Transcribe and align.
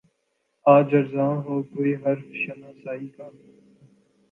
آج 0.65 0.87
ارزاں 0.95 1.33
ہو 1.45 1.55
کوئی 1.71 1.93
حرف 2.03 2.25
شناسائی 2.41 3.07
کا 3.15 3.27